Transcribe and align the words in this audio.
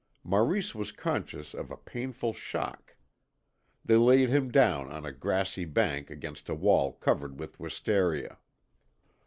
Maurice 0.23 0.73
was 0.73 0.91
conscious 0.91 1.53
of 1.53 1.69
a 1.69 1.77
painful 1.77 2.33
shock. 2.33 2.95
They 3.85 3.97
laid 3.97 4.29
him 4.29 4.49
down 4.49 4.91
on 4.91 5.05
a 5.05 5.11
grassy 5.11 5.63
bank 5.65 6.09
against 6.09 6.49
a 6.49 6.55
wall 6.55 6.93
covered 6.93 7.39
with 7.39 7.59
wistaria. 7.59 8.39